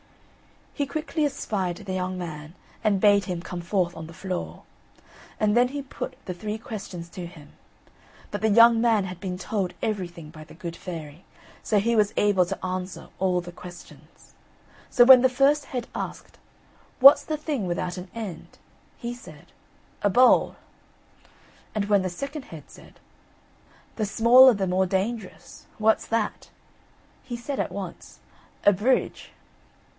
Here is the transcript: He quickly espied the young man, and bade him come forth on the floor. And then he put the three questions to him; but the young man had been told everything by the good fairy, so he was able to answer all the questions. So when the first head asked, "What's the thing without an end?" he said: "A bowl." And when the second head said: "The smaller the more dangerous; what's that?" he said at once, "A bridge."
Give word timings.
He 0.73 0.87
quickly 0.87 1.25
espied 1.25 1.75
the 1.85 1.93
young 1.93 2.17
man, 2.17 2.55
and 2.83 2.99
bade 2.99 3.25
him 3.25 3.43
come 3.43 3.61
forth 3.61 3.95
on 3.95 4.07
the 4.07 4.13
floor. 4.15 4.63
And 5.39 5.55
then 5.55 5.67
he 5.67 5.83
put 5.83 6.15
the 6.25 6.33
three 6.33 6.57
questions 6.57 7.07
to 7.09 7.27
him; 7.27 7.49
but 8.31 8.41
the 8.41 8.49
young 8.49 8.81
man 8.81 9.03
had 9.03 9.19
been 9.19 9.37
told 9.37 9.75
everything 9.83 10.31
by 10.31 10.43
the 10.43 10.55
good 10.55 10.75
fairy, 10.75 11.23
so 11.61 11.77
he 11.77 11.95
was 11.95 12.15
able 12.17 12.47
to 12.47 12.65
answer 12.65 13.09
all 13.19 13.41
the 13.41 13.51
questions. 13.51 14.33
So 14.89 15.05
when 15.05 15.21
the 15.21 15.29
first 15.29 15.65
head 15.65 15.87
asked, 15.93 16.39
"What's 16.99 17.23
the 17.25 17.37
thing 17.37 17.67
without 17.67 17.97
an 17.97 18.09
end?" 18.15 18.57
he 18.97 19.13
said: 19.13 19.51
"A 20.01 20.09
bowl." 20.09 20.55
And 21.75 21.85
when 21.85 22.01
the 22.01 22.09
second 22.09 22.45
head 22.45 22.63
said: 22.71 22.99
"The 23.97 24.05
smaller 24.07 24.55
the 24.55 24.65
more 24.65 24.87
dangerous; 24.87 25.67
what's 25.77 26.07
that?" 26.07 26.49
he 27.21 27.37
said 27.37 27.59
at 27.59 27.71
once, 27.71 28.17
"A 28.65 28.73
bridge." 28.73 29.29